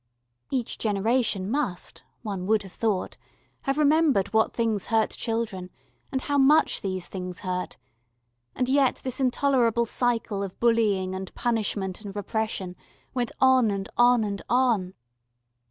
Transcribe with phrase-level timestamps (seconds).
[0.49, 3.17] Each generation must, one would have thought,
[3.65, 5.69] have remembered what things hurt children
[6.11, 7.77] and how much these things hurt,
[8.55, 12.75] and yet this intolerable cycle of bullying and punishment and repression
[13.13, 14.95] went on and on and on.